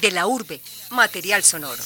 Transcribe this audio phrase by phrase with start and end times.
[0.00, 1.82] De la urbe, material sonoro.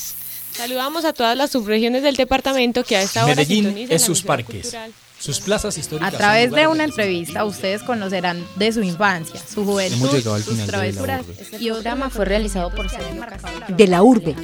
[0.52, 4.62] Saludamos a todas las subregiones del departamento que a esta hora Medellín es sus parques,
[4.62, 4.92] cultural.
[5.18, 6.14] sus plazas históricas.
[6.14, 10.44] A través de una entrevista ustedes conocerán de su infancia, su juventud, Hemos llegado al
[10.44, 11.22] sus travesuras.
[11.22, 11.42] urbe.
[11.42, 13.26] Este programa fue realizado por Sergio
[13.68, 14.36] De la urbe,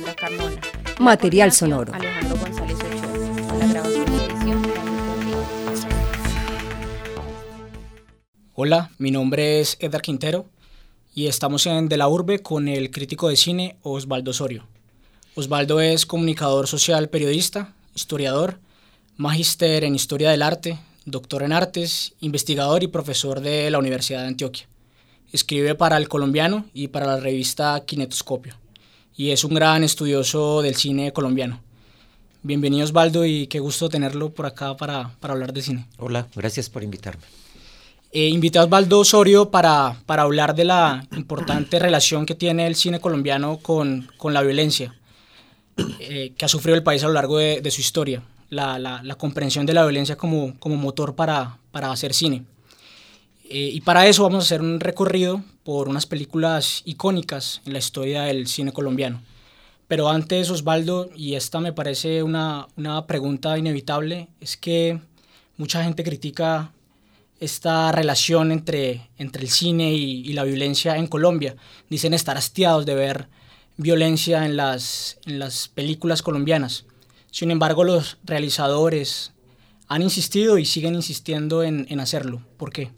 [0.98, 1.94] material sonoro.
[1.94, 3.58] Alejandro González Ochoa.
[3.58, 4.20] La grabación y.
[8.54, 10.46] Hola, mi nombre es Edgar Quintero
[11.14, 14.66] y estamos en De la Urbe con el crítico de cine Osvaldo Osorio.
[15.34, 18.58] Osvaldo es comunicador social periodista, historiador,
[19.16, 24.28] magíster en historia del arte, doctor en artes, investigador y profesor de la Universidad de
[24.28, 24.68] Antioquia.
[25.32, 28.54] Escribe para El Colombiano y para la revista Kinetoscopio
[29.20, 31.60] y es un gran estudioso del cine colombiano.
[32.42, 35.86] Bienvenido Osvaldo y qué gusto tenerlo por acá para, para hablar de cine.
[35.98, 37.24] Hola, gracias por invitarme.
[38.12, 42.74] Eh, invité a Osvaldo Osorio para, para hablar de la importante relación que tiene el
[42.74, 44.96] cine colombiano con, con la violencia
[46.00, 49.00] eh, que ha sufrido el país a lo largo de, de su historia, la, la-
[49.04, 52.42] la comprensión de la violencia como, como motor para, para hacer cine.
[53.48, 57.78] Eh, y para eso vamos a hacer un recorrido por unas películas icónicas en la
[57.78, 59.22] historia del cine colombiano.
[59.86, 65.00] Pero antes, Osvaldo, y esta me parece una, una pregunta inevitable, es que
[65.56, 66.72] mucha gente critica
[67.40, 71.56] esta relación entre, entre el cine y, la violencia en Colombia.
[71.88, 73.28] Dicen estar hastiados de ver
[73.78, 76.84] violencia en las, en las películas colombianas.
[77.30, 79.32] Sin embargo, los realizadores
[79.88, 82.42] han insistido y siguen insistiendo en, en hacerlo.
[82.58, 82.92] ¿Por qué?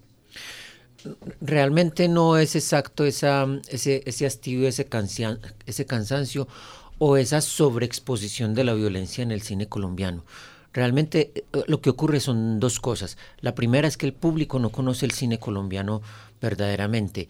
[1.41, 4.89] Realmente no es exacto esa, ese, ese hastío, ese,
[5.67, 6.48] ese cansancio
[6.98, 10.25] o esa sobreexposición de la violencia en el cine colombiano.
[10.73, 13.19] Realmente eh, lo que ocurre son dos cosas.
[13.41, 16.03] La primera es que el público no conoce el cine colombiano
[16.41, 17.29] verdaderamente.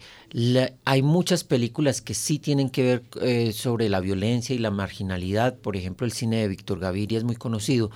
[0.85, 5.55] Hay muchas películas que sí tienen que ver eh, sobre la violencia y la marginalidad.
[5.55, 7.91] Por ejemplo, el cine de Víctor Gaviria es muy conocido.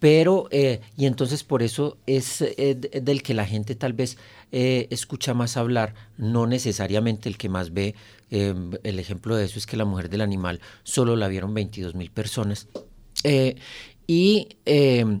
[0.00, 4.16] Pero, eh, y entonces por eso es eh, de- del que la gente tal vez
[4.50, 7.94] escucha más hablar, no necesariamente el que más ve.
[8.30, 11.94] Eh, el ejemplo de eso es que La Mujer del Animal solo la vieron 22
[11.94, 12.66] mil personas.
[14.08, 15.20] Y, eh,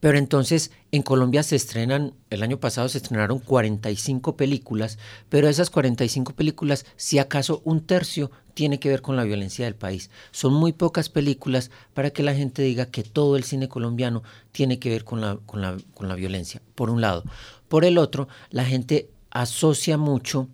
[0.00, 5.68] pero entonces en Colombia se estrenan, el año pasado se estrenaron 45 películas, pero esas
[5.70, 10.10] 45 películas, si acaso un tercio tiene que ver con la violencia del país.
[10.32, 14.78] Son muy pocas películas para que la gente diga que todo el cine colombiano tiene
[14.78, 17.22] que ver con la, con la, con la violencia, por un lado.
[17.68, 20.48] Por el otro, la gente asocia mucho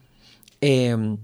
[0.61, 1.17] eh,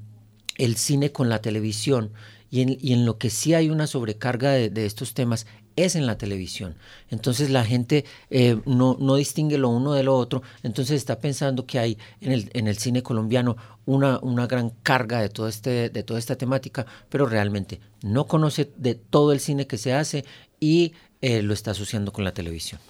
[0.56, 2.12] el cine con la televisión
[2.50, 5.46] y en, y en lo que sí hay una sobrecarga de, de estos temas
[5.76, 6.76] es en la televisión.
[7.10, 11.66] Entonces la gente eh, no, no distingue lo uno de lo otro, entonces está pensando
[11.66, 15.90] que hay en el, en el cine colombiano una, una gran carga de, todo este,
[15.90, 20.24] de toda esta temática, pero realmente no conoce de todo el cine que se hace
[20.60, 22.80] y eh, lo está asociando con la televisión.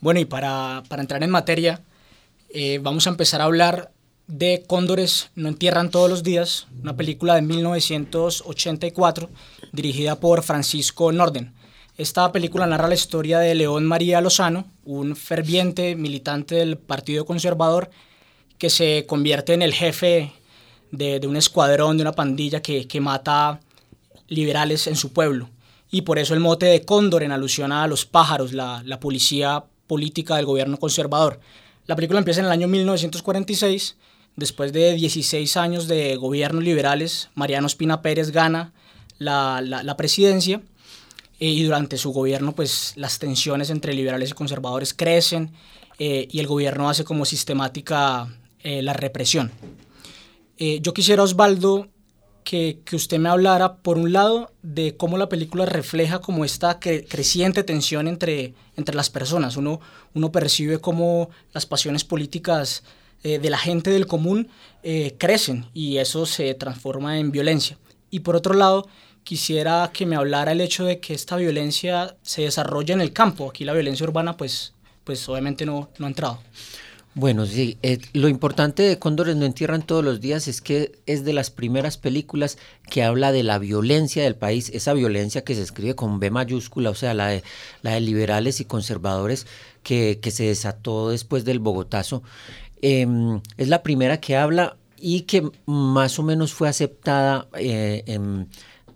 [0.00, 1.82] Bueno, y para, para entrar en materia,
[2.50, 3.92] eh, vamos a empezar a hablar
[4.26, 9.28] de Cóndores no entierran todos los días, una película de 1984
[9.72, 11.52] dirigida por Francisco Norden.
[11.98, 17.90] Esta película narra la historia de León María Lozano, un ferviente militante del Partido Conservador
[18.56, 20.32] que se convierte en el jefe
[20.90, 23.60] de, un escuadrón, de una pandilla que, que mata
[24.26, 25.50] liberales en su pueblo.
[25.90, 29.64] Y por eso el mote de Cóndor en alusión a los pájaros, la, la policía
[29.86, 31.40] política del gobierno conservador.
[31.84, 33.96] La película empieza en el año 1946,
[34.36, 38.72] después de 16 años de gobiernos liberales, Mariano Espina Pérez gana
[39.18, 40.62] la, la presidencia
[41.42, 45.50] eh, y durante su gobierno pues las tensiones entre liberales y conservadores crecen
[45.98, 48.28] eh, y el gobierno hace como sistemática
[48.62, 49.50] eh, la represión.
[50.56, 51.88] Eh, yo quisiera, Osvaldo,
[52.44, 56.78] que, que, usted me hablara, por un lado, de cómo la película refleja como esta
[56.78, 59.56] cre creciente tensión entre, entre las personas.
[59.56, 59.80] Uno,
[60.14, 62.84] uno percibe cómo las pasiones políticas
[63.24, 64.48] eh, de la gente del común
[64.82, 67.78] eh, crecen y eso se transforma en violencia.
[68.10, 68.86] Y por otro lado,
[69.24, 73.50] quisiera que me hablara el hecho de que esta violencia se desarrolla en el campo.
[73.50, 74.74] Aquí la violencia urbana, pues,
[75.04, 76.40] pues obviamente no, no ha entrado.
[77.14, 81.24] Bueno, sí, eh, lo importante de Cóndores no entierran todos los días es que es
[81.24, 82.56] de las primeras películas
[82.90, 86.88] que habla de la violencia del país, esa violencia que se escribe con B mayúscula,
[86.88, 87.42] o sea, la de,
[87.82, 89.46] la de liberales y conservadores
[89.82, 92.22] que, que se desató después del Bogotazo.
[92.80, 93.06] Eh,
[93.58, 98.48] es la primera que habla y que más o menos fue aceptada eh, en,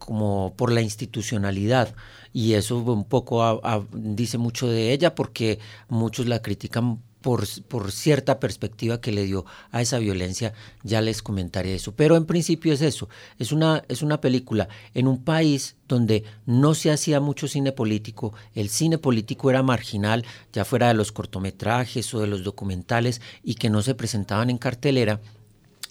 [0.06, 1.94] como por la institucionalidad
[2.32, 3.60] y eso un poco
[3.92, 5.58] dice mucho de ella porque
[5.88, 10.52] muchos la critican por, por, cierta perspectiva que le dio a esa violencia,
[10.84, 11.92] ya les comentaré eso.
[11.96, 13.08] Pero en principio es eso,
[13.40, 18.32] es una, es una película en un país donde no se hacía mucho cine político,
[18.54, 23.56] el cine político era marginal, ya fuera de los cortometrajes o de los documentales, y
[23.56, 25.20] que no se presentaban en cartelera.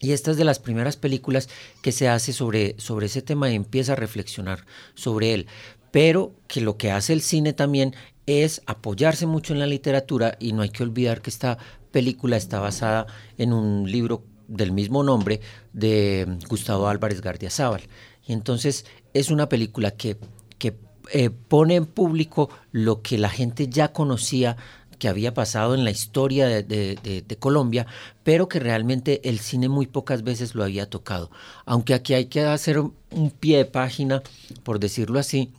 [0.06, 1.50] Y esta es de las primeras películas
[1.82, 4.64] que se hace sobre, sobre ese tema y empieza a reflexionar
[4.94, 5.48] sobre él.
[5.90, 7.96] Pero que lo que hace el cine también
[8.28, 11.58] es apoyarse mucho en la literatura y no hay que olvidar que esta
[11.90, 13.08] película está basada
[13.40, 15.42] en un libro del mismo nombre
[15.74, 17.82] de Gustavo Álvarez Gardiazabal.
[18.28, 18.86] Y entonces
[19.16, 20.18] es una película que,
[20.60, 20.78] que
[21.14, 24.56] eh, pone en público lo que la gente ya conocía
[25.08, 27.86] había pasado en la historia de, de, Colombia,
[28.24, 31.32] pero que realmente el cine muy pocas veces lo había tocado.
[31.66, 34.24] Aunque aquí hay que hacer un pie de página,
[34.64, 35.52] por decirlo así,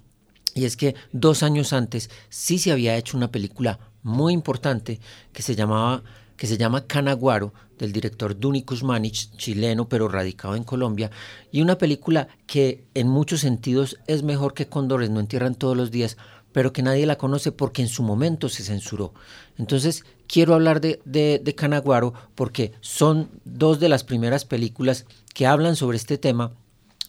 [0.54, 5.00] y es que dos años antes sí se había hecho una película muy importante
[5.32, 6.02] que se llamaba
[6.36, 11.10] que se llama Canaguaro, del director Duni Kuzmanich, chileno pero radicado en Colombia,
[11.50, 15.90] y una película que en muchos sentidos es mejor que Cóndores no entierran todos los
[15.90, 16.16] días,
[16.56, 19.12] pero que nadie la conoce porque en su momento se censuró.
[19.58, 25.04] Entonces, quiero hablar de, de, Canaguaro porque son dos de las primeras películas
[25.34, 26.54] que hablan sobre este tema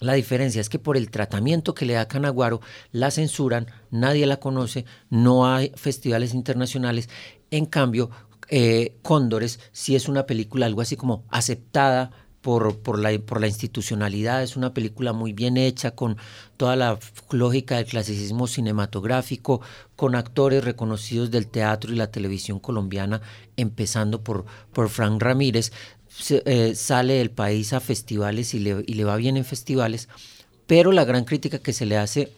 [0.01, 2.59] la diferencia es que por el tratamiento que le da Canaguaro,
[2.91, 7.07] la censuran, nadie la conoce, no hay festivales internacionales.
[7.49, 8.09] En cambio,
[8.49, 12.11] eh, Cóndores sí es una película algo así como aceptada
[12.47, 16.15] por, por, la, por la institucionalidad, es una película muy bien hecha, con
[16.55, 16.97] toda la
[17.31, 19.59] lógica del clasicismo cinematográfico,
[19.97, 23.19] con actores reconocidos del teatro y la televisión colombiana,
[23.57, 25.73] empezando por, por Frank Ramírez,
[26.29, 30.07] eh, sale del país a festivales y le, y le va bien en festivales,
[30.67, 32.31] pero la gran crítica que se le hace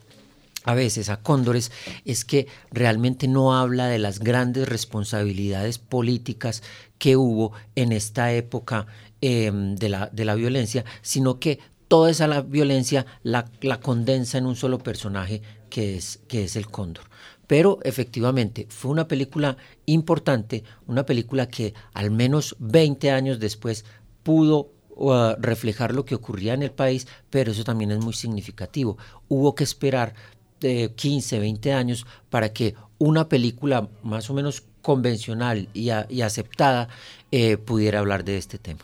[0.63, 1.71] a veces a Cóndores
[2.03, 6.63] es que realmente no habla de las grandes responsabilidades políticas
[6.97, 8.87] que hubo en esta época
[9.21, 14.37] em, de, la, de la violencia, sino que toda esa la violencia la, la, condensa
[14.37, 17.05] en un solo personaje que es, que es el cóndor.
[17.47, 19.57] Pero efectivamente fue una película
[19.87, 23.85] importante, una película que al menos 20 años después
[24.21, 28.97] pudo uh, reflejar lo que ocurría en el país, pero eso también es muy significativo.
[29.27, 30.13] Hubo que esperar
[30.59, 36.89] de 15, 20 años para que una película más o menos convencional y, aceptada
[37.31, 38.81] eh, pudiera hablar de este tema.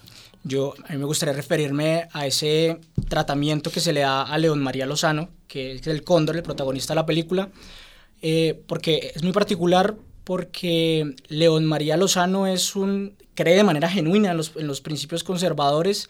[0.47, 4.61] Yo, a mí me gustaría referirme a ese tratamiento que se le da a León
[4.61, 7.49] María Lozano, que es el cóndor, el protagonista de la película,
[8.21, 14.31] eh, porque es muy particular porque León María Lozano es un, cree de manera genuina
[14.31, 16.09] en los, principios conservadores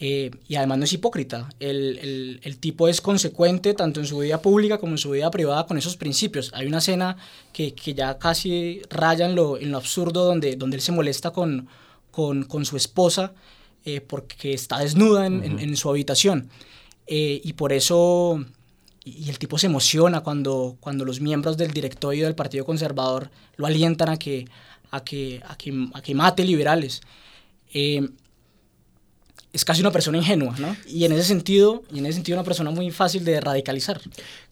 [0.00, 1.50] eh, y además no es hipócrita.
[1.60, 5.66] El, el, tipo es consecuente tanto en su vida pública como en su vida privada
[5.66, 6.50] con esos principios.
[6.54, 7.18] Hay una escena
[7.52, 11.30] que, que ya casi raya en lo, en lo, absurdo donde, donde él se molesta
[11.30, 11.68] con,
[12.14, 13.34] con, con su esposa
[13.84, 16.48] eh, porque está desnuda en, en, en su habitación.
[17.06, 18.44] y por eso
[19.04, 23.66] y el tipo se emociona cuando, cuando los miembros del directorio del Partido Conservador lo
[23.66, 24.46] alientan a que,
[24.90, 27.02] a que, a que, a que mate liberales.
[27.74, 28.08] Eh,
[29.52, 30.74] es casi una persona ingenua, ¿no?
[30.88, 34.00] Y en ese sentido, y en ese sentido una persona muy fácil de radicalizar.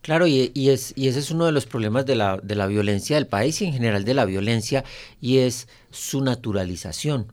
[0.00, 2.66] Claro, y, y, es, y ese es uno de los problemas de la, de la
[2.66, 4.84] violencia del país y en general de la violencia,
[5.20, 7.32] y es su naturalización.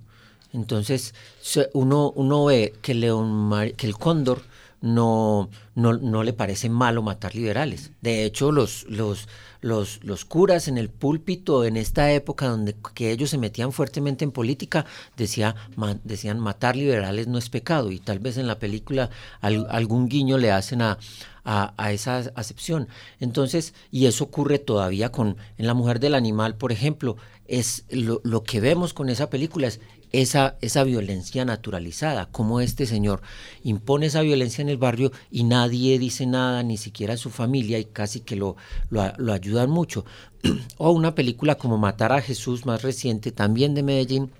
[0.54, 1.14] Entonces,
[1.74, 4.42] uno, uno ve que, León que el cóndor
[4.82, 7.92] no, no, no, le parece malo matar liberales.
[8.02, 9.28] De hecho, los, los,
[9.62, 14.24] los, los, curas en el púlpito en esta época donde que ellos se metían fuertemente
[14.24, 14.86] en política,
[15.18, 15.56] decía,
[16.04, 19.10] decían matar liberales no es pecado y tal vez en la película
[19.42, 20.98] algún guiño le hacen a,
[21.44, 22.88] a, a, esa acepción.
[23.20, 28.22] Entonces, y eso ocurre todavía con en La Mujer del Animal, por ejemplo, es lo,
[28.24, 33.22] lo que vemos con esa película es esa, esa violencia naturalizada, como este señor
[33.64, 37.86] impone esa violencia en el barrio y nadie dice nada, ni siquiera su familia, y
[37.86, 38.56] casi que lo,
[38.90, 40.06] lo, ayudan mucho.
[40.78, 44.32] o una película como Matar a Jesús, más reciente, también de Medellín,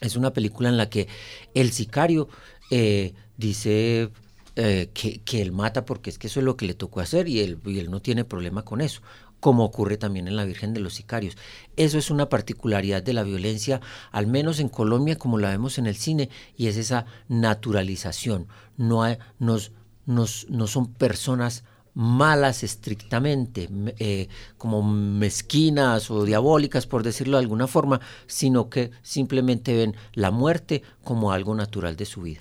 [0.00, 1.08] es una película en la que
[1.54, 2.28] el sicario
[2.70, 4.10] eh, dice
[4.56, 7.28] eh, que, que, él mata porque es que eso es lo que le tocó hacer
[7.28, 9.02] y él, y él no tiene problema con eso
[9.40, 11.36] como ocurre también en la Virgen de los Sicarios.
[11.76, 13.80] Eso es una particularidad de la violencia,
[14.12, 18.46] al menos en Colombia como la vemos en el cine, y es esa naturalización.
[18.76, 19.02] No,
[19.38, 19.72] nos,
[20.06, 23.68] nos, no son personas malas estrictamente,
[23.98, 24.28] eh,
[24.58, 30.82] como mezquinas o diabólicas, por decirlo de alguna forma, sino que simplemente ven la muerte
[31.02, 32.40] como algo natural de su vida.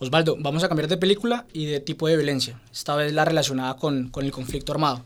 [0.00, 3.76] Osvaldo, vamos a cambiar de película y de tipo de violencia, esta vez la relacionada
[3.76, 5.04] con el conflicto armado.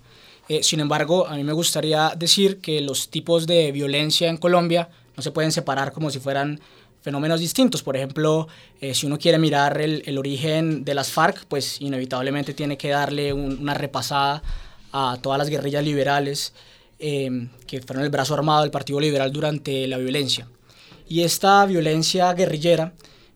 [0.52, 4.90] Eh, sin embargo, a mí me gustaría decir que los tipos de violencia en Colombia
[5.16, 6.60] no se pueden separar como si fueran
[7.00, 7.82] fenómenos distintos.
[7.82, 12.76] Por ejemplo, eh, si uno quiere mirar el, origen de las FARC, pues inevitablemente tiene
[12.76, 14.42] que darle una repasada
[14.92, 16.52] a todas las guerrillas liberales
[16.98, 20.46] eh, que fueron el brazo armado del Partido Liberal durante la violencia.
[21.08, 22.92] Y esta violencia guerrillera,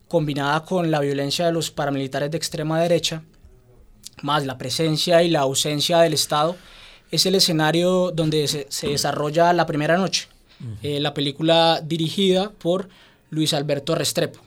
[0.07, 3.23] combinada con la violencia de los paramilitares de extrema derecha,
[4.21, 6.57] más la presencia y la ausencia del Estado,
[7.11, 10.29] es el escenario donde se, se desarrolla la primera noche,
[10.83, 12.89] eh, la película dirigida por
[13.31, 14.41] Luis Alberto Restrepo.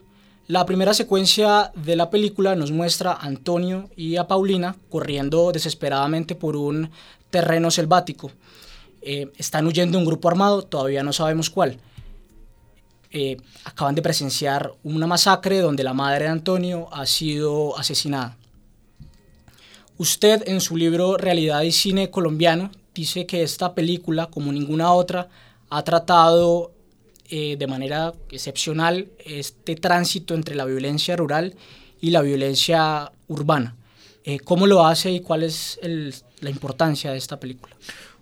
[0.47, 6.33] La primera secuencia de la película nos muestra a Antonio y a Paulina corriendo desesperadamente
[6.33, 6.89] por un
[7.29, 8.31] terreno selvático.
[9.01, 11.77] Eh, están huyendo de un grupo armado, todavía no sabemos cuál.
[13.11, 18.38] Eh, acaban de presenciar una masacre donde la madre de Antonio ha sido asesinada.
[19.99, 25.27] Usted en su libro Realidad y Cine Colombiano dice que esta película, como ninguna otra,
[25.69, 26.71] ha tratado
[27.27, 31.53] eh, de manera excepcional este tránsito entre la violencia rural
[31.99, 33.75] y la violencia urbana.
[34.23, 37.75] Eh, ¿Cómo lo hace y cuál es la importancia de esta película?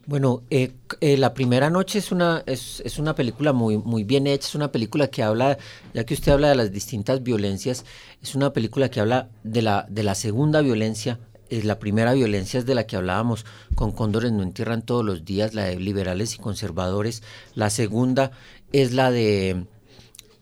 [0.08, 4.48] Bueno, eh, La Primera Noche es una, es, es, una película muy, muy bien hecha,
[4.48, 5.60] es una película que habla,
[5.94, 7.86] ya que usted habla de las distintas violencias,
[8.24, 11.20] es una película que habla de la, de la segunda violencia.
[11.50, 15.26] Eh, la primera violencia es de la que hablábamos con Cóndores no entierran todos los
[15.26, 17.24] días, la de liberales y conservadores.
[17.56, 18.32] La segunda
[18.72, 19.66] es la de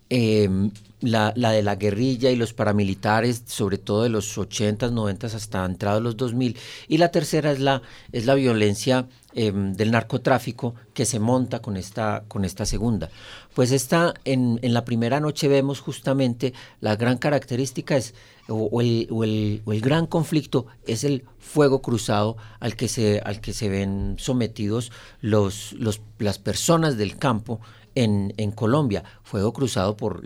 [0.09, 0.71] em,
[1.01, 5.65] la, la, de la guerrilla y los paramilitares, sobre todo de los 80s, 90s hasta
[5.65, 6.57] entrados los 2000.
[6.87, 7.81] Y la tercera es la,
[8.11, 13.09] es la violencia eh, del narcotráfico que se monta con esta, con esta segunda.
[13.53, 18.13] Pues esta, en, en, la primera noche vemos justamente la gran característica es,
[18.47, 23.19] o, el, o, el, o, el, gran conflicto es el fuego cruzado al que se,
[23.19, 27.59] al que se ven sometidos los, los, las personas del campo
[27.95, 30.21] en, en, Colombia, fuego cruzado por,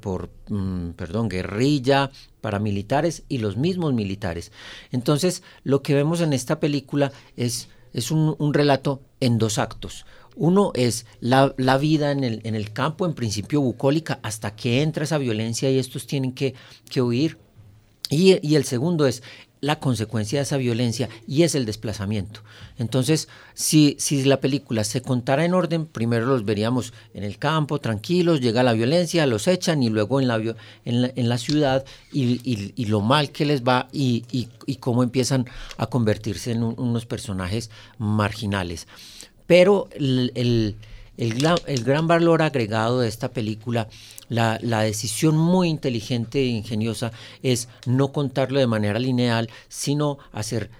[0.00, 2.10] por mm, perdón, guerrilla,
[2.40, 4.52] paramilitares y los mismos militares.
[4.90, 10.04] Entonces, lo que vemos en esta película es, es un, un relato en dos actos.
[10.34, 14.82] Uno es la, la vida en el, en el, campo, en principio bucólica, hasta que
[14.82, 16.54] entra esa violencia y estos tienen que,
[16.90, 17.38] que huir.
[18.12, 19.22] Y, el segundo es
[19.62, 22.42] la consecuencia de esa violencia y es el desplazamiento.
[22.76, 27.78] Entonces, si, si la película se contara en orden, primero los veríamos en el campo,
[27.78, 30.36] tranquilos, llega la violencia, los echan y luego en la,
[30.84, 32.40] en la, ciudad y,
[32.76, 34.48] y, lo mal que les va y,
[34.80, 35.46] cómo empiezan
[35.78, 38.88] a convertirse en un, unos personajes marginales.
[39.46, 40.76] Pero el, el,
[41.16, 43.88] el, el gran valor agregado de esta película
[44.32, 47.12] la, la, decisión muy inteligente e ingeniosa
[47.42, 50.70] es no contarlo de manera lineal, sino hacer,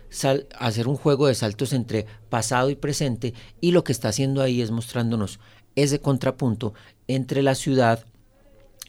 [0.58, 4.62] hacer un juego de saltos entre pasado y presente y lo que está haciendo ahí
[4.62, 5.38] es mostrándonos
[5.76, 6.72] ese contrapunto
[7.08, 8.04] entre la ciudad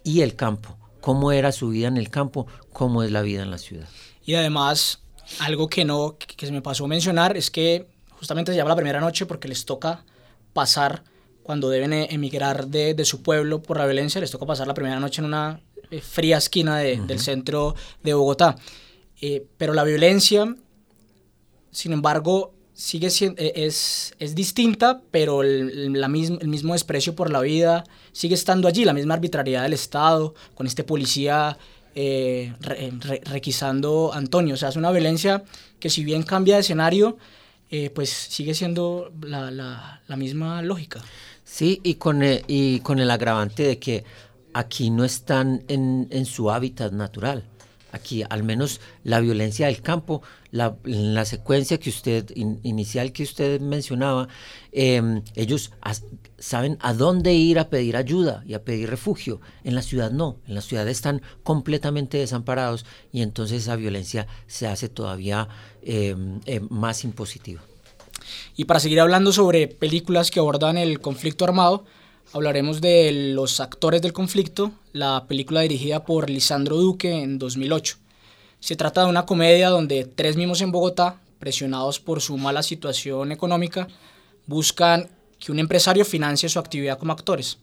[0.03, 3.51] y el campo, cómo era su vida en el campo, cómo es la vida en
[3.51, 3.87] la ciudad.
[4.25, 5.01] Y además,
[5.39, 8.75] algo que no, que se me pasó a mencionar es que justamente se llama la
[8.77, 10.05] primera noche porque les toca
[10.53, 11.03] pasar
[11.43, 14.99] cuando deben emigrar de, de, su pueblo por la violencia, les toca pasar la primera
[14.99, 15.59] noche en una
[15.91, 17.05] eh, fría esquina de, uh -huh.
[17.05, 18.55] del centro de Bogotá.
[19.21, 20.55] Eh, pero la violencia,
[21.71, 27.29] sin embargo, sigue siendo, eh, es, es distinta, pero el, la el mismo desprecio por
[27.29, 31.57] la vida sigue estando allí, la misma arbitrariedad del Estado, con este policía
[31.95, 34.55] re, re, requisando a Antonio.
[34.55, 35.43] O sea, es una violencia
[35.79, 37.17] que si bien cambia de escenario,
[37.93, 41.01] pues sigue siendo la, la, la misma lógica.
[41.53, 44.03] Sí, y con, el, y con el agravante de que
[44.55, 47.43] aquí no están en, en su hábitat natural.
[47.91, 53.21] Aquí, al menos la violencia del campo, la, la secuencia que usted in, inicial que
[53.21, 54.29] usted mencionaba,
[54.71, 55.71] eh, ellos
[56.39, 59.39] saben a dónde ir a pedir ayuda y a pedir refugio.
[59.63, 64.65] En la ciudad no, en la ciudad están completamente desamparados y entonces esa violencia se
[64.65, 65.47] hace todavía
[65.83, 66.15] eh,
[66.47, 67.61] eh, más impositiva.
[68.55, 71.85] Y para seguir hablando sobre películas que abordan el conflicto armado,
[72.33, 77.97] hablaremos de Los actores del conflicto, la película dirigida por Lisandro Duque en 2008.
[78.59, 83.31] Se trata de una comedia donde tres mimos en Bogotá, presionados por su mala situación
[83.31, 83.87] económica,
[84.45, 87.57] buscan que un empresario financie su actividad como actores.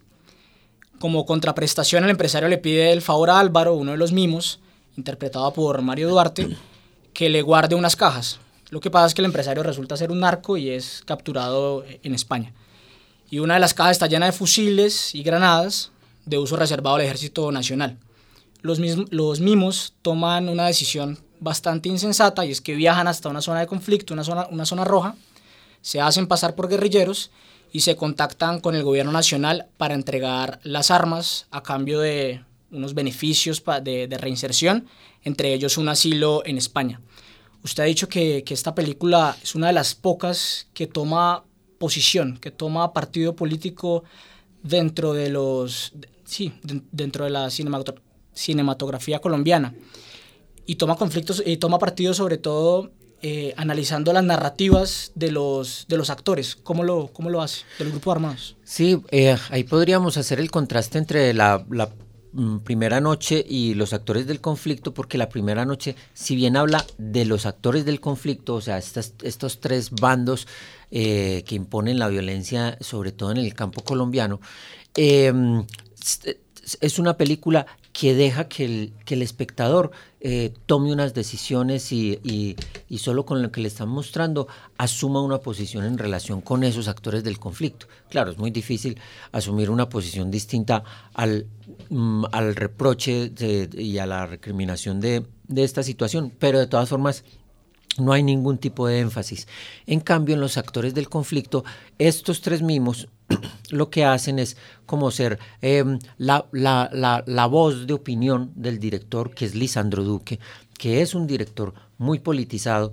[0.98, 4.60] Como contraprestación, el empresario le pide el favor a Álvaro, uno de los mimos,
[4.98, 6.54] interpretado por Mario Duarte,
[7.14, 8.38] que le guarde unas cajas,
[8.70, 12.14] lo que pasa es que el empresario resulta ser un narco y es capturado en
[12.14, 12.52] España.
[13.28, 15.90] Y una de las cajas está llena de fusiles y granadas
[16.24, 17.98] de uso reservado al Ejército Nacional.
[18.62, 18.78] Los,
[19.10, 23.66] los mimos toman una decisión bastante insensata y es que viajan hasta una zona de
[23.66, 25.16] conflicto, una zona, roja,
[25.80, 27.30] se hacen pasar por guerrilleros
[27.72, 32.94] y se contactan con el gobierno nacional para entregar las armas a cambio de unos
[32.94, 34.86] beneficios de reinserción,
[35.24, 37.00] entre ellos un asilo en España.
[37.62, 41.44] Usted ha dicho que, que, esta película es una de las pocas que toma
[41.78, 44.04] posición, que toma partido político
[44.62, 45.92] dentro de los
[46.24, 49.74] sí, dentro de la cinematografía colombiana
[50.66, 55.98] y toma conflictos y toma partido sobre todo eh, analizando las narrativas de los, de
[55.98, 56.56] los actores.
[56.56, 57.64] ¿Cómo lo, cómo lo hace?
[57.78, 58.56] Del grupo armados.
[58.64, 61.90] Sí, eh, ahí podríamos hacer el contraste entre la, la
[62.64, 67.24] primera noche y los actores del conflicto, porque la primera noche, si bien habla de
[67.24, 70.46] los actores del conflicto, o sea, estas, estos tres bandos
[70.90, 74.40] eh, que imponen la violencia, sobre todo en el campo colombiano,
[74.94, 75.32] es
[76.98, 77.66] una película
[78.00, 79.90] que deja que el, que el espectador
[80.22, 82.18] eh, tome unas decisiones y,
[82.88, 86.88] y, solo con lo que le están mostrando asuma una posición en relación con esos
[86.88, 87.88] actores del conflicto.
[88.08, 88.98] Claro, es muy difícil
[89.32, 91.46] asumir una posición distinta al,
[91.90, 93.32] mm, al reproche
[93.74, 97.22] y a la recriminación de, de esta situación, pero de todas formas
[98.00, 99.46] no hay ningún tipo de énfasis.
[99.86, 101.64] En cambio, en los actores del conflicto,
[101.98, 103.08] estos tres mimos
[103.70, 109.34] lo que hacen es como ser em, la, la, la, voz de opinión del director,
[109.34, 110.40] que es Lisandro Duque,
[110.78, 112.92] que es un director muy politizado,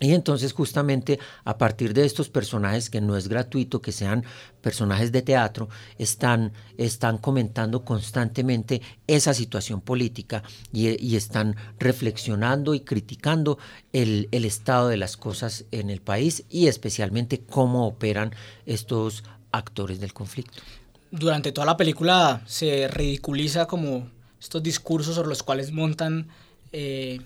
[0.00, 4.24] y entonces justamente a partir de estos personajes, que no es gratuito que sean
[4.60, 13.58] personajes de teatro, están, están comentando constantemente esa situación política y, están reflexionando y criticando
[13.92, 18.32] el, el, estado de las cosas en el país y especialmente cómo operan
[18.66, 20.62] estos actores del conflicto.
[21.10, 24.08] Durante toda la película se ridiculiza como
[24.40, 26.28] estos discursos sobre los cuales montan...
[26.70, 27.20] Eh,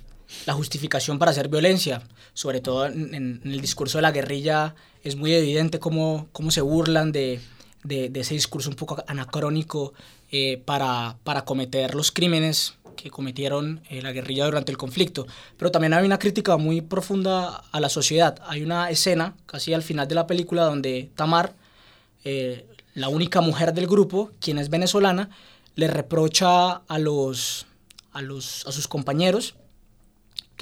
[0.47, 2.03] la justificación para hacer violencia,
[2.35, 7.13] sobre todo en, el discurso de la guerrilla, es muy evidente cómo, cómo se burlan
[7.13, 7.41] de,
[7.85, 9.93] de, ese discurso un poco anacrónico
[10.31, 15.27] eh, para, para, cometer los crímenes que cometieron eh, la guerrilla durante el conflicto.
[15.57, 18.39] Pero también hay una crítica muy profunda a la sociedad.
[18.47, 21.55] Hay una escena, casi al final de la película, donde Tamar,
[22.25, 25.31] eh, la única mujer del grupo, quien es venezolana,
[25.75, 27.67] le reprocha a, los,
[28.13, 29.55] a, los, a sus compañeros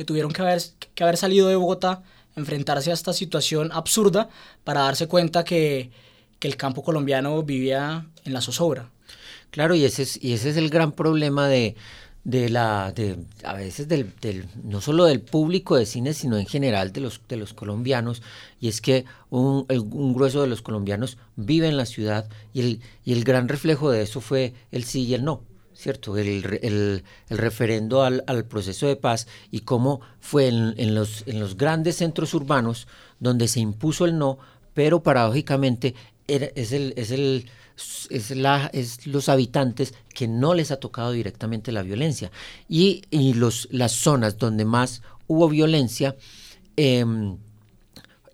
[0.01, 0.63] que tuvieron que haber,
[0.95, 2.03] que haber salido de Bogotá,
[2.35, 4.31] enfrentarse a esta situación absurda
[4.65, 5.91] para darse cuenta que,
[6.39, 8.89] que el campo colombiano vivía en la zozobra.
[9.51, 11.77] Claro, y ese es, y ese es el gran problema de,
[12.25, 14.11] de la de, a veces del,
[14.65, 18.23] no solo del público de cine sino en general de los de los colombianos
[18.59, 22.81] y es que un, un grueso de los colombianos vive en la ciudad y el,
[23.05, 25.43] y el gran reflejo de eso fue el sí y el no
[25.81, 26.19] ¿cierto?
[26.19, 31.25] El, el, el referendo al, al, proceso de paz y cómo fue en, en, los,
[31.27, 32.87] en los grandes centros urbanos
[33.19, 34.39] donde se impuso el no,
[34.75, 35.95] pero paradójicamente
[36.27, 37.51] es, el, es, el,
[38.11, 42.31] es, la, es los habitantes que no les ha tocado directamente la violencia.
[42.69, 46.15] Y, y los, las zonas donde más hubo violencia
[46.77, 47.05] eh,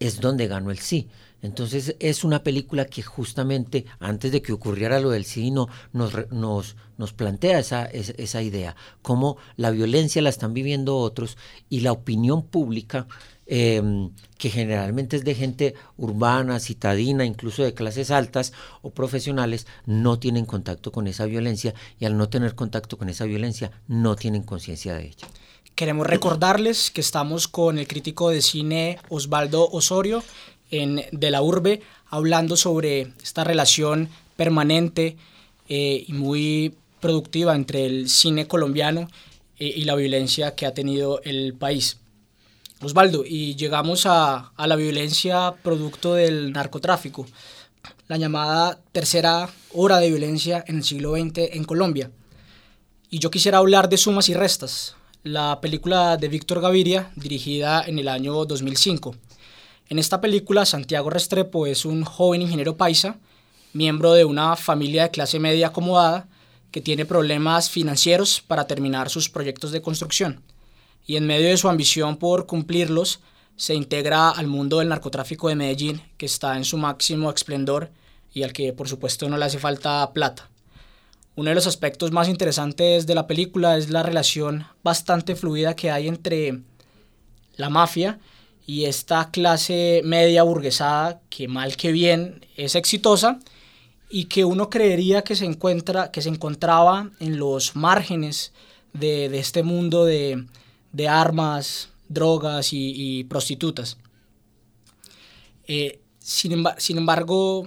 [0.01, 1.09] es donde ganó el sí.
[1.47, 6.77] Entonces es una película que justamente antes de que ocurriera lo del sí nos, nos,
[6.99, 11.39] nos plantea esa, esa, idea, cómo la violencia la están viviendo otros
[11.71, 13.07] y la opinión pública,
[13.47, 20.19] em, que generalmente es de gente urbana, citadina, incluso de clases altas o profesionales, no
[20.19, 24.43] tienen contacto con esa violencia y al no tener contacto con esa violencia no tienen
[24.43, 25.29] conciencia de ella.
[25.77, 30.25] Queremos recordarles que estamos con el crítico de cine Osvaldo Osorio
[30.71, 35.17] en, de la urbe, hablando sobre esta relación permanente
[35.69, 39.09] eh, y muy productiva entre el cine colombiano
[39.59, 41.99] eh, y la violencia que ha tenido el país.
[42.83, 47.27] Osvaldo, y llegamos a, a, la violencia producto del narcotráfico,
[48.07, 52.11] la llamada tercera hora de violencia en el siglo XX en Colombia.
[53.09, 57.99] Y yo quisiera hablar de Sumas y Restas, la película de Víctor Gaviria, dirigida en
[57.99, 59.15] el año 2005.
[59.89, 63.19] En esta película, Santiago Restrepo es un joven ingeniero paisa,
[63.73, 66.29] miembro de una familia de clase media acomodada,
[66.73, 70.43] que tiene problemas financieros para terminar sus proyectos de construcción.
[71.07, 73.21] Y en medio de su ambición por cumplirlos,
[73.55, 77.93] se integra al mundo del narcotráfico de Medellín, que está en su máximo esplendor
[78.35, 80.51] y al que por supuesto no le hace falta plata.
[81.37, 85.93] Uno de los aspectos más interesantes de la película es la relación bastante fluida que
[85.93, 86.61] hay entre
[87.57, 88.19] la mafia
[88.67, 93.39] y esta clase media burguesada que mal que bien es exitosa
[94.11, 98.53] y que uno creería que se, encuentra, que se encontraba en los márgenes
[98.93, 100.47] de, de este mundo de,
[100.93, 103.99] de, armas, drogas y, prostitutas.
[105.67, 107.67] Eh, Sin, sin embargo,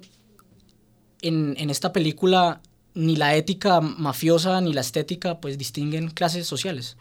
[1.21, 2.61] en, en esta película
[2.93, 6.97] ni la ética mafiosa ni la estética pues distinguen clases sociales.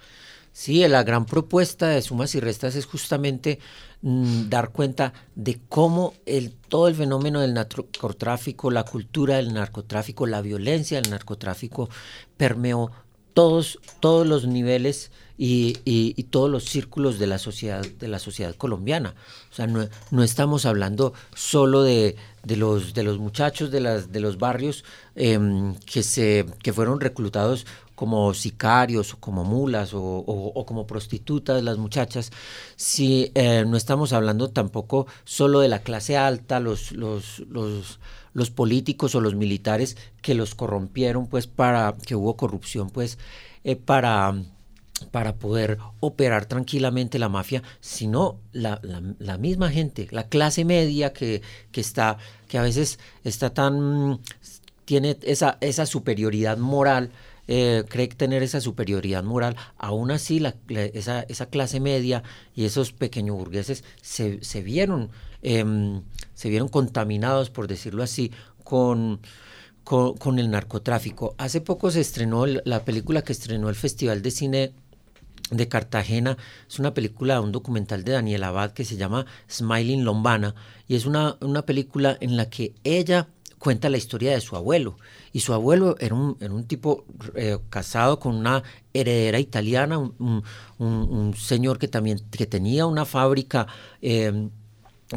[0.53, 3.61] Sí, la gran propuesta de sumas y restas es justamente
[4.03, 10.27] mm, dar cuenta de cómo el, todo el fenómeno del narcotráfico, la cultura del narcotráfico,
[10.27, 11.89] la violencia del narcotráfico
[12.37, 12.91] permeó
[13.35, 18.55] todos, todos los niveles y, y- todos los círculos de la sociedad, de la sociedad
[18.57, 19.15] colombiana.
[19.53, 24.11] O sea, no, no estamos hablando solo de, de los, de los muchachos de, las,
[24.11, 24.85] de los barrios
[25.15, 27.67] em, que, se, que fueron reclutados
[28.01, 32.31] como sicarios o como mulas o, o- como prostitutas las muchachas,
[32.77, 37.99] si eh, no estamos hablando tampoco solo de la clase alta, los, los, los,
[38.35, 43.19] los políticos o los militares que los corrompieron, pues para que hubo corrupción, pues
[43.65, 44.35] eh, para
[45.13, 51.13] para poder operar tranquilamente la mafia, sino la, la- la misma gente, la clase media
[51.13, 54.19] que, que está, que a veces está tan,
[54.85, 57.11] tiene esa, esa superioridad moral,
[57.51, 62.23] eh, cree tener esa superioridad moral, aún así esa, clase media
[62.55, 65.09] y esos pequeños burgueses se, vieron,
[65.41, 66.03] em,
[66.35, 68.33] se vieron contaminados, por decirlo así,
[68.65, 69.21] con,
[70.39, 71.35] el narcotráfico.
[71.39, 74.73] Hace poco se estrenó la película que estrenó el Festival de Cine
[75.51, 76.37] de Cartagena.
[76.69, 80.55] Es una película, un documental de Daniel Abad que se llama Smiling Lombana
[80.87, 84.97] y es una película en la que ella cuenta la historia de su abuelo.
[85.33, 90.43] Y su abuelo era un, era un tipo eh, casado con una heredera italiana, un,
[90.79, 93.67] un- señor que también que tenía una fábrica
[94.03, 94.49] eh,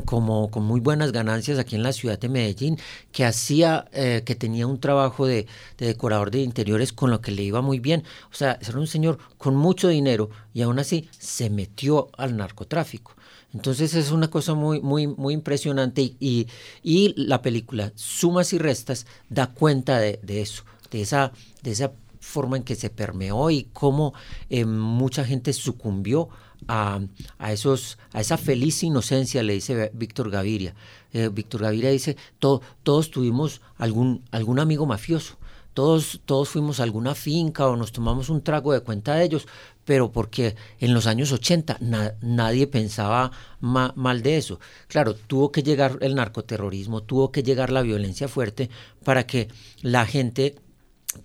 [0.05, 2.77] como con muy buenas ganancias aquí en la ciudad de Medellín,
[3.11, 7.31] que hacía, eh, que tenía un trabajo de, de decorador de interiores con lo que
[7.31, 8.03] le iba muy bien.
[8.31, 13.15] O sea, era un señor con mucho dinero y aún así se metió al narcotráfico.
[13.53, 16.47] Entonces es una cosa muy, muy, muy impresionante y, y,
[16.83, 22.55] y la película Sumas y Restas da cuenta de, eso, de esa, de esa forma
[22.57, 24.13] en que se permeó y cómo
[24.49, 26.29] eh, mucha gente sucumbió
[26.67, 27.01] a,
[27.39, 30.75] a, esos, a esa feliz inocencia, le dice Víctor Gaviria.
[31.11, 35.37] Eh, Víctor Gaviria dice, "To- todos tuvimos algún, algún amigo mafioso,
[35.73, 39.47] todos, todos fuimos a alguna finca o nos tomamos un trago de cuenta de ellos,
[39.85, 44.59] pero porque en los años 80 na- nadie pensaba ma- mal de eso.
[44.87, 48.69] Claro, tuvo que llegar el narcoterrorismo, tuvo que llegar la violencia fuerte
[49.03, 49.47] para que
[49.81, 50.55] la gente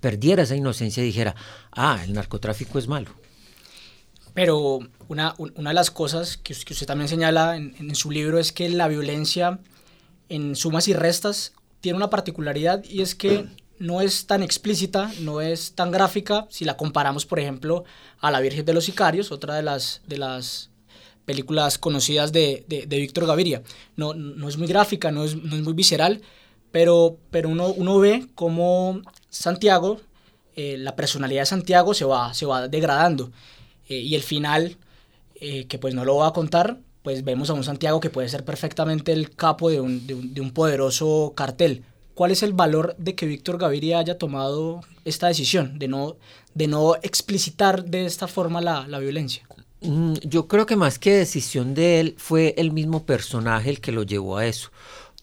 [0.01, 1.35] perdiera esa inocencia y dijera,
[1.73, 3.11] ah, el narcotráfico es malo.
[4.35, 8.11] Pero una, un- una de las cosas que, us- que usted también señala en su
[8.11, 9.59] libro es que la violencia
[10.29, 13.47] en sumas y restas tiene una particularidad y es que
[13.79, 17.85] no es tan explícita, no es tan gráfica si la comparamos, por ejemplo,
[18.21, 20.71] a La Virgen de los Sicarios, otra de las, de las
[21.25, 23.63] películas conocidas de, de, Víctor Gaviria.
[23.97, 26.23] No, no es muy gráfica, no es, no es muy visceral,
[26.71, 30.01] pero, pero uno, uno ve cómo Santiago,
[30.55, 33.31] eh, la personalidad de Santiago se va, se va degradando.
[33.89, 34.77] Eh, y el final,
[35.35, 38.29] eh, que pues no lo voy a contar, pues vemos a un Santiago que puede
[38.29, 41.85] ser perfectamente el capo de un, de un poderoso cartel.
[42.17, 46.17] ¿Cuál es el valor de que Víctor Gaviria haya tomado esta decisión de no,
[46.55, 49.43] de no explicitar de esta forma la, la violencia?
[49.83, 53.93] Mm, Yo creo que más que decisión de él fue el mismo personaje el que
[53.93, 54.71] lo llevó a eso,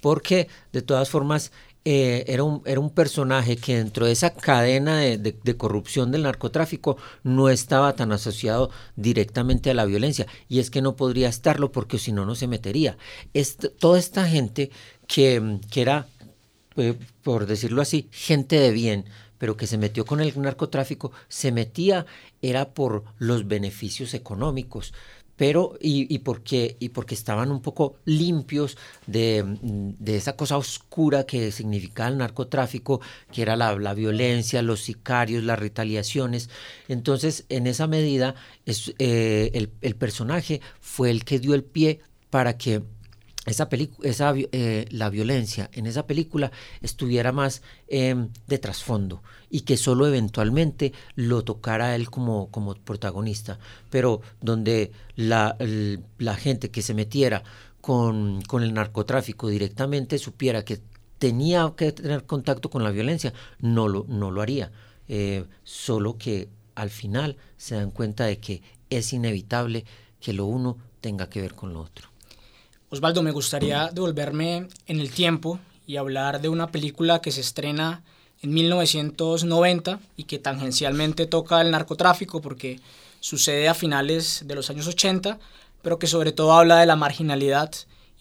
[0.02, 1.52] porque de todas formas
[1.86, 6.24] eh, era, un, era un personaje que dentro de esa cadena de, de- corrupción del
[6.24, 11.72] narcotráfico no estaba tan asociado directamente a la violencia, y es que no podría estarlo
[11.74, 12.98] porque si no, no se metería.
[13.34, 14.72] Est- toda esta gente
[15.08, 16.08] que, que era
[16.78, 19.06] eh, por decirlo así, gente de bien,
[19.38, 22.06] pero que se metió con el narcotráfico, se metía
[22.42, 24.94] era por los beneficios económicos,
[25.36, 30.58] pero y, y porque y porque estaban un poco limpios de, mm, de esa cosa
[30.58, 36.50] oscura que significaba el narcotráfico, que era la, la violencia, los sicarios, las retaliaciones.
[36.88, 42.00] Entonces, en esa medida, es, eh, el, el personaje fue el que dio el pie
[42.30, 42.84] para que
[43.46, 43.68] esa
[44.04, 46.52] esa, eh, la violencia en esa película
[46.82, 53.60] estuviera más em, de trasfondo y que solo eventualmente lo tocara él como, como protagonista,
[53.90, 55.58] pero donde la,
[56.18, 57.44] la gente que se metiera
[57.82, 60.80] con, con el narcotráfico directamente supiera que
[61.20, 64.72] tenía que tener contacto con la violencia, no lo, no lo haría,
[65.10, 69.84] Eh, solo que al final se dan cuenta de que es inevitable
[70.22, 72.13] que lo uno tenga que ver con lo otro.
[72.94, 78.04] Osvaldo, me gustaría devolverme en el tiempo y hablar de una película que se estrena
[78.44, 82.80] en 1990 y que tangencialmente toca el narcotráfico porque
[83.20, 85.40] sucede a finales de los años 80,
[85.82, 87.72] pero que sobre todo habla de la marginalidad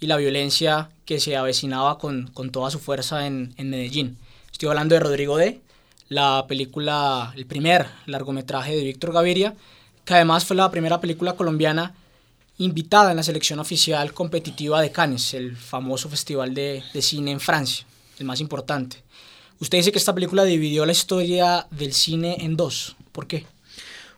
[0.01, 4.17] y la violencia que se avecinaba con, con toda su fuerza en, en Medellín.
[4.51, 5.61] Estoy hablando de Rodrigo D.,
[6.09, 9.55] la película, el primer largometraje de Víctor Gaviria,
[10.07, 11.93] que además fue la primera película colombiana
[12.65, 17.41] invitada en la selección oficial competitiva de Cannes, el famoso festival de, de, cine en
[17.41, 17.87] Francia,
[18.19, 19.03] el más importante.
[19.59, 22.97] Usted dice que esta película dividió la historia del cine en dos.
[23.13, 23.47] ¿Por qué?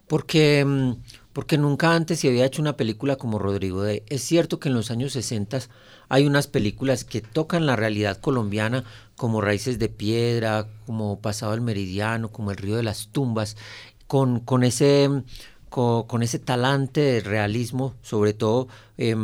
[0.07, 0.93] Porque, mm,
[1.33, 4.05] porque nunca antes se había hecho una película como Rodrigo D.
[4.09, 5.61] Es cierto que en los años 60
[6.09, 8.85] hay unas películas que tocan la realidad colombiana
[9.17, 13.57] como Raíces de Piedra, como Pasado el Meridiano, como El Río de las Tumbas,
[14.07, 15.11] con, con ese
[15.75, 19.17] con, ese talante de realismo, sobre todo eh,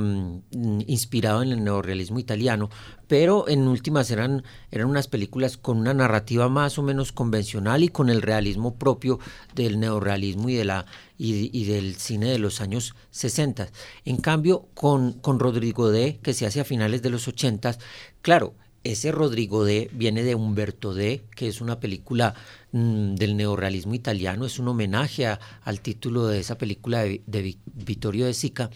[0.50, 2.70] inspirado en el neorrealismo italiano,
[3.06, 7.88] pero en últimas eran, eran unas películas con una narrativa más o menos convencional y
[7.88, 9.20] con el realismo propio
[9.54, 10.86] del neorrealismo y, de la,
[11.16, 13.68] y, y del cine de los años 60.
[14.04, 17.78] En cambio, con, con Rodrigo D., que se hace a finales de los 80,
[18.22, 22.34] claro, ese Rodrigo D viene de Humberto D, que es una película
[22.72, 28.34] mmm, del neorrealismo italiano, es un homenaje al título de esa película de, Vittorio de
[28.34, 28.70] Sica.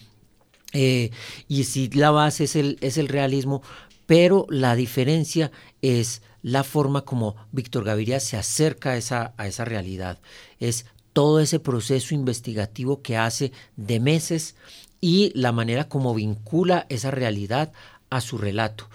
[0.72, 1.10] Eh,
[1.48, 3.62] y sí, la base es el, es el realismo,
[4.06, 9.64] pero la diferencia es la forma como Víctor Gaviria se acerca a esa, a esa
[9.64, 10.20] realidad.
[10.58, 14.56] Es todo ese proceso investigativo que hace de meses
[15.00, 17.72] y la manera como vincula esa realidad
[18.10, 18.88] a su relato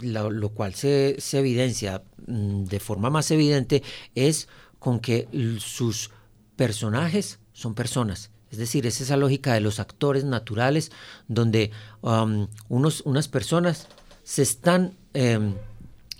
[0.00, 3.82] lo, cual se, evidencia mm, de forma más evidente
[4.14, 5.28] es con que
[5.60, 6.10] sus
[6.56, 8.30] personajes son personas.
[8.50, 10.92] Es decir, es esa lógica de los actores naturales
[11.26, 11.70] donde
[12.02, 13.88] um, unos, unas personas
[14.24, 15.38] se están eh,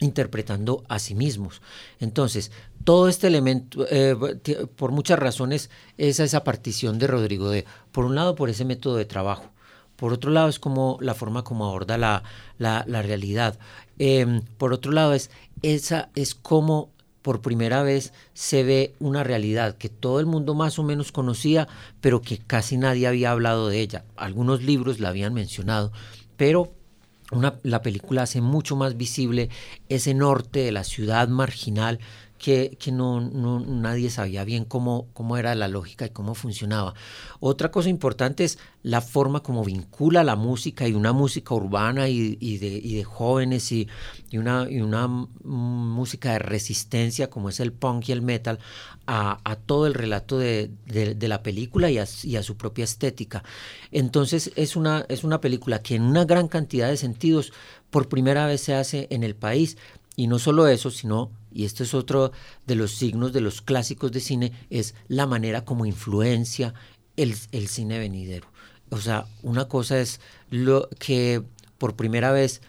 [0.00, 1.62] interpretando a sí mismos.
[2.00, 2.50] Entonces,
[2.84, 4.16] todo este elemento, eh,
[4.76, 8.96] por muchas razones, es esa partición de Rodrigo de, por un lado, por ese método
[8.96, 9.50] de trabajo,
[9.96, 12.22] por otro lado es como la forma como aborda la,
[12.58, 13.58] la, realidad.
[13.98, 15.30] Eh, por otro lado es
[15.62, 16.90] esa es como
[17.22, 21.68] por primera vez se ve una realidad que todo el mundo más o menos conocía,
[22.00, 24.04] pero que casi nadie había hablado de ella.
[24.16, 25.92] Algunos libros la habían mencionado,
[26.36, 26.72] pero
[27.30, 29.48] una, la película hace mucho más visible
[29.88, 32.00] ese norte de la ciudad marginal
[32.42, 36.92] que, que no, no, nadie sabía bien cómo, cómo era la lógica y cómo funcionaba.
[37.38, 42.36] Otra cosa importante es la forma como vincula la música y una música urbana y,
[42.40, 43.88] y, de, y de, jóvenes y,
[44.28, 48.58] y, una, una música de resistencia como es el punk y el metal
[49.06, 53.44] a, todo el relato de, de, la película y a, su propia estética.
[53.92, 57.52] Entonces es una, es una película que en una gran cantidad de sentidos
[57.90, 59.76] por primera vez se hace en el país
[60.16, 62.32] y no solo eso, sino y este es otro
[62.66, 66.74] de los signos de los clásicos de cine, es la manera como influencia
[67.16, 68.48] el, el cine venidero.
[68.90, 71.42] O sea, una cosa es lo que
[71.78, 72.60] por primera vez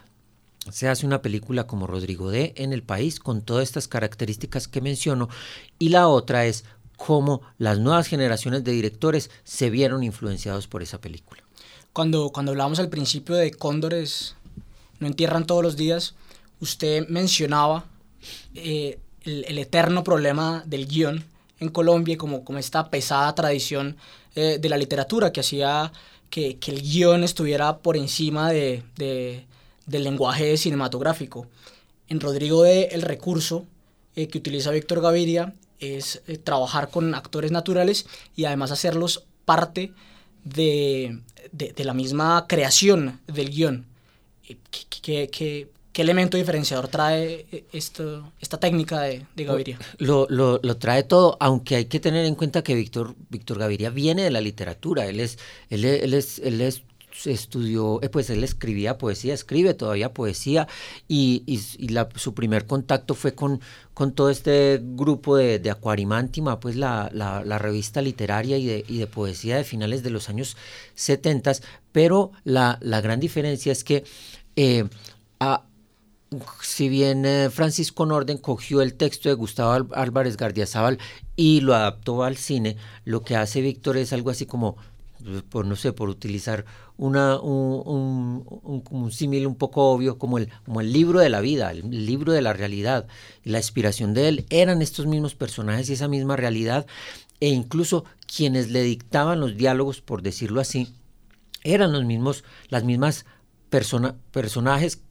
[0.72, 4.82] se hace una película como Rodrigo D en el país con todas estas características que
[4.82, 5.28] menciono
[5.78, 6.64] y la otra es
[6.96, 11.44] cómo las nuevas generaciones de directores se vieron influenciados por esa película.
[11.92, 14.36] Cuando, cuando hablábamos al principio de cóndores
[15.00, 16.16] no entierran todos los días,
[16.60, 17.86] usted mencionaba
[18.56, 21.24] eh, el, eterno problema del guion
[21.60, 23.98] en Colombia, como, como esta pesada tradición
[24.36, 25.92] eh, de la literatura que hacía
[26.30, 29.46] que, que, el guion estuviera por encima de, de,
[29.86, 31.48] del lenguaje cinematográfico.
[32.08, 33.66] En Rodrigo de el recurso
[34.16, 38.06] eh, que utiliza Víctor Gaviria es trabajar con actores naturales
[38.36, 39.94] y además hacerlos parte
[40.44, 41.20] de,
[41.52, 43.86] de, la misma creación del guion.
[44.44, 44.58] Que,
[45.02, 45.70] que, ¿Qué
[46.02, 49.80] elemento diferenciador trae eh, esto, esta técnica de, de Gaviria?
[50.00, 53.90] Lo, lo, lo, trae todo, aunque hay que tener en cuenta que Víctor, Víctor Gaviria
[53.90, 55.38] viene de la literatura, él es,
[55.70, 56.84] él, él es, él es
[57.26, 60.68] estudió, eh, pues él escribía poesía, escribe todavía poesía
[61.08, 63.62] y, y, y la, su primer contacto fue con,
[63.94, 68.86] con todo este grupo de, de Acuarimántima, pues la, la, la, revista literaria y de,
[68.88, 70.58] y de poesía de finales de los años
[70.96, 71.54] 70,
[71.92, 74.04] pero la, la gran diferencia es que
[74.56, 74.86] eh,
[75.40, 75.64] a,
[76.62, 81.00] si bien eh, Francisco Norden cogió el texto de Gustavo Álvarez Gardiazabal
[81.36, 84.78] y lo adaptó al cine, lo que hace Víctor es algo así como,
[85.50, 86.66] por no sé, por utilizar
[86.98, 91.72] un, un, un, símil un poco obvio, como el, como el libro de la vida,
[91.72, 93.08] el libro de la realidad.
[93.44, 96.86] La inspiración de él eran estos mismos personajes y esa misma realidad,
[97.40, 100.94] e incluso quienes le dictaban los diálogos, por decirlo así,
[101.64, 103.26] eran los mismos, las mismas
[103.70, 105.02] persona, personajes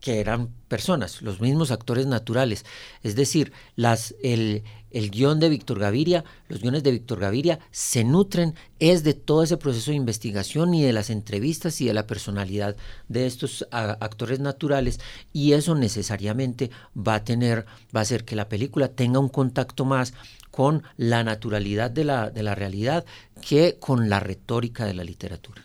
[0.00, 2.64] que eran personas, los mismos actores naturales.
[3.02, 8.02] Es decir, las, el, el guion de Víctor Gaviria, los guiones de Víctor Gaviria se
[8.04, 12.06] nutren es de todo ese proceso de investigación y de las entrevistas y de la
[12.06, 12.76] personalidad
[13.08, 15.00] de estos actores naturales
[15.32, 19.84] y eso necesariamente va a tener, va a hacer que la película tenga un contacto
[19.84, 20.14] más
[20.50, 23.04] con la naturalidad de la, de la realidad
[23.46, 25.64] que con la retórica de la literatura.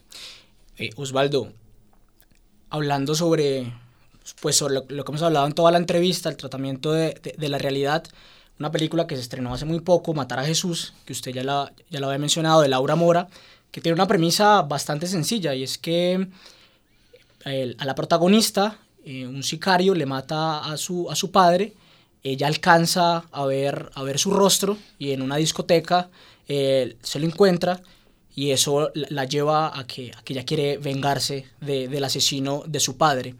[0.77, 1.53] Eh, Osvaldo,
[2.69, 3.73] hablando sobre
[4.41, 8.03] pues lo, que hemos hablado en toda la entrevista, el tratamiento de, la realidad,
[8.59, 11.71] una película que se estrenó hace muy poco, Matar a Jesús, que usted ya la,
[11.89, 13.27] ya la había mencionado, de Laura Mora,
[13.71, 16.27] que tiene una premisa bastante sencilla y es que
[17.45, 21.73] a la protagonista, eh, un sicario le mata a su, a su padre,
[22.23, 26.09] ella alcanza a ver, a ver su rostro y en una discoteca
[26.47, 27.81] se lo encuentra
[28.35, 32.97] y eso la lleva a que, a que ella quiere vengarse del asesino de su
[32.97, 33.35] padre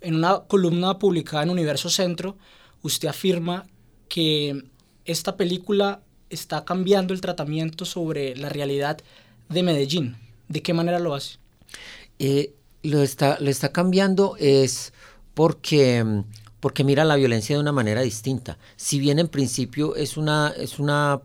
[0.00, 2.36] en una columna publicada en Universo Centro,
[2.82, 3.66] usted afirma
[4.08, 4.64] que
[5.04, 8.98] esta película está cambiando el tratamiento sobre la realidad
[9.48, 10.16] de Medellín.
[10.48, 11.38] ¿De qué manera lo hace?
[12.18, 14.92] Eh, lo, está, lo está cambiando es
[15.34, 16.22] porque,
[16.60, 18.58] porque mira la violencia de una manera distinta.
[18.76, 21.20] Si bien en principio es una, es una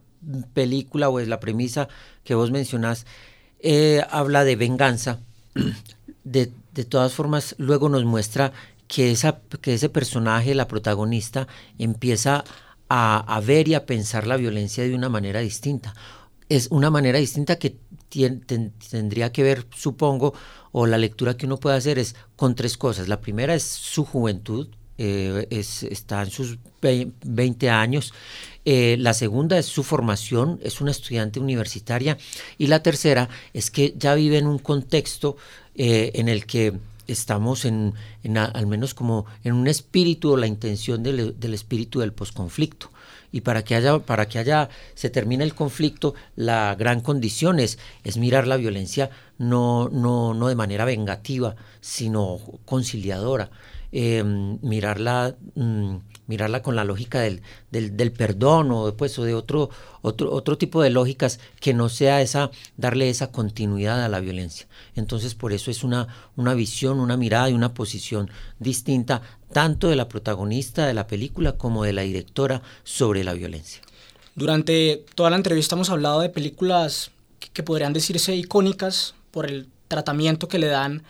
[0.53, 1.87] película o es la premisa
[2.23, 3.05] que vos mencionás,
[3.59, 5.19] eh, habla de venganza,
[6.23, 8.51] de, de todas formas, luego nos muestra
[8.87, 11.47] que, esa, que ese personaje, la protagonista,
[11.79, 12.43] empieza
[12.89, 15.95] a, ver y a pensar la violencia de una manera distinta.
[16.49, 17.77] Es una manera distinta que
[18.91, 20.33] tendría que ver, supongo,
[20.71, 23.07] o la lectura que uno puede hacer es con tres cosas.
[23.07, 28.13] La primera es su juventud, eh, es, está en sus 20 años.
[28.63, 32.17] Eh, la segunda es su formación, es una estudiante universitaria.
[32.57, 35.37] Y la tercera es que ya vive en un contexto
[35.75, 36.73] eh, en el que
[37.07, 37.93] estamos en,
[38.35, 42.89] al menos como en un espíritu o la intención del, espíritu del posconflicto.
[43.31, 47.77] Y para que haya, para que haya, se termine el conflicto, la gran condición es,
[48.03, 53.51] es mirar la violencia no, no, no de manera vengativa, sino conciliadora.
[53.97, 55.95] Em, mirarla, mm,
[56.27, 59.69] mirarla con la lógica del, del, perdón o, pues, o de otro,
[60.01, 64.67] otro, otro tipo de lógicas que no sea esa, darle esa continuidad a la violencia.
[64.95, 68.29] Entonces por eso es una, una visión, una mirada y una posición
[68.59, 69.21] distinta
[69.53, 73.81] tanto de la protagonista de la película como de la directora sobre la violencia.
[74.35, 77.11] Durante toda la entrevista hemos hablado de películas
[77.53, 81.03] que podrían decirse icónicas por el tratamiento que le dan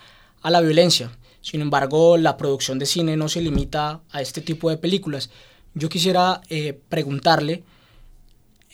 [0.44, 1.10] a la violencia.
[1.46, 5.30] Sin embargo, la producción de cine no se limita a este tipo de películas.
[5.76, 7.64] Yo quisiera eh, preguntarle,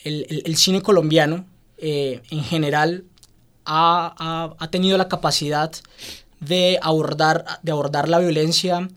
[0.04, 1.44] el, cine colombiano
[1.76, 3.04] eh, en general
[3.66, 5.70] ha, tenido la capacidad
[6.40, 8.88] de abordar, de abordar la violencia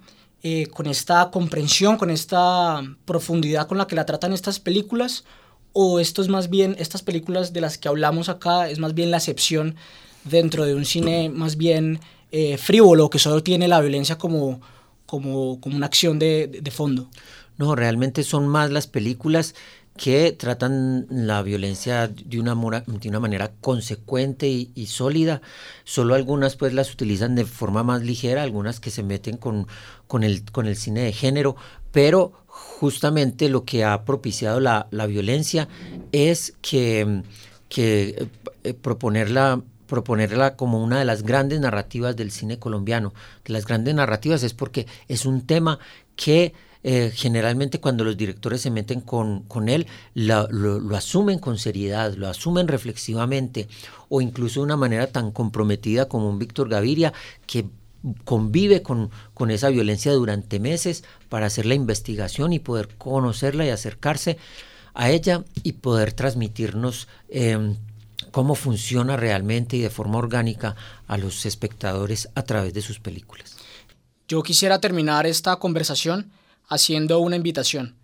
[0.41, 5.25] eh, con esta comprensión, con esta profundidad con la que la tratan estas películas,
[5.73, 9.11] o esto es más bien, estas películas de las que hablamos acá, es más bien
[9.11, 9.75] la excepción
[10.23, 11.99] dentro de un cine más bien
[12.31, 14.61] eh, frívolo, que solo tiene la violencia como,
[15.05, 17.09] como, como una acción de, de, fondo.
[17.57, 19.55] No, realmente son más las películas
[19.97, 22.53] que tratan la violencia de una,
[22.85, 25.41] de una manera consecuente y, sólida.
[25.85, 29.67] Solo algunas pues las utilizan de forma más ligera, algunas que se meten con,
[30.07, 31.55] con, el, con el cine de género,
[31.91, 35.69] pero justamente lo que ha propiciado la, la violencia
[36.11, 37.23] es que,
[37.69, 38.27] que
[38.63, 43.13] eh, proponerla proponerla como una de las grandes narrativas del cine colombiano.
[43.43, 45.79] De las grandes narrativas es porque es un tema
[46.15, 46.53] que
[46.87, 52.27] eh, generalmente cuando los directores se meten con, con él, lo, asumen con seriedad, lo
[52.27, 53.67] asumen reflexivamente
[54.07, 57.11] o incluso de una manera tan comprometida como un Víctor Gaviria
[57.47, 57.65] que
[58.23, 63.69] convive con, con, esa violencia durante meses para hacer la investigación y poder conocerla y
[63.69, 64.37] acercarse
[64.93, 67.77] a ella y poder transmitirnos em,
[68.35, 70.75] cómo funciona realmente y de forma orgánica
[71.07, 73.55] a los espectadores a través de sus películas.
[74.27, 76.33] Yo quisiera terminar esta conversación
[76.67, 77.95] haciendo una invitación.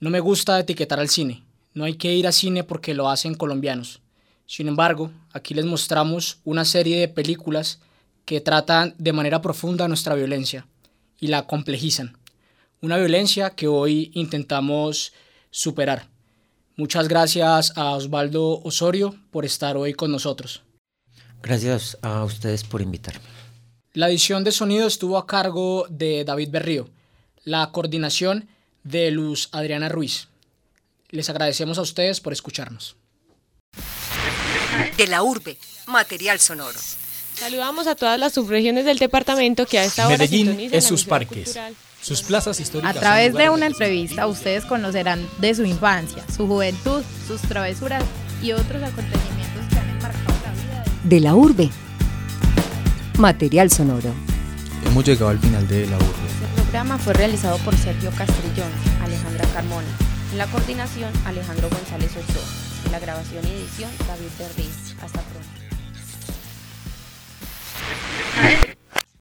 [0.00, 1.44] No me gusta etiquetar al cine.
[1.72, 4.00] No hay que ir a cine porque lo hacen colombianos.
[4.44, 7.78] Sin embargo, aquí les mostramos una serie de películas
[8.24, 10.66] que tratan de manera profunda nuestra violencia
[11.20, 12.18] y la complejizan.
[12.80, 15.12] Una violencia que hoy intentamos
[15.52, 16.08] superar.
[16.76, 20.62] Muchas gracias a Osvaldo Osorio por estar hoy con nosotros.
[21.42, 23.24] Gracias a ustedes por invitarme.
[23.92, 26.88] La edición de sonido estuvo a cargo de David Berrío,
[27.44, 28.48] la coordinación
[28.84, 30.28] de Luz Adriana Ruiz.
[31.10, 32.96] Les agradecemos a ustedes por escucharnos.
[34.96, 36.78] De la urbe, material sonoro.
[37.34, 41.04] Saludamos a todas las subregiones del departamento que a esta hora Medellín es la sus
[41.04, 41.44] parques.
[41.44, 41.74] cultural.
[42.02, 42.96] Sus plazas históricas.
[42.96, 48.02] A través de una entrevista ustedes conocerán de su infancia, su juventud, sus travesuras
[48.42, 51.70] y otros acontecimientos que han enmarcado la vida de De la urbe.
[53.18, 54.14] Material sonoro.
[54.86, 56.06] Hemos llegado al final de la urbe.
[56.06, 58.70] Este programa fue realizado por Sergio Castrillón,
[59.02, 59.88] Alejandra Carmona.
[60.32, 62.42] En la coordinación, Alejandro González Ochoa.
[62.86, 64.96] En la grabación y edición, David Berriz.
[65.02, 65.50] Hasta pronto.